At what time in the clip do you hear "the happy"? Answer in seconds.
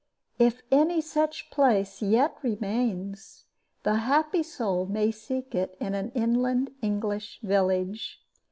3.83-4.41